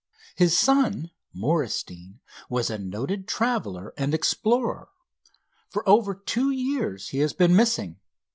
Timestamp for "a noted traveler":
2.71-3.93